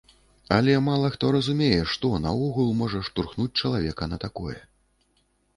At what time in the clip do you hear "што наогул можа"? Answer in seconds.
1.95-3.03